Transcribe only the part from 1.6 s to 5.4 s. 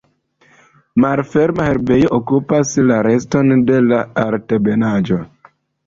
herbejo okupas la reston de la altebenaĵo.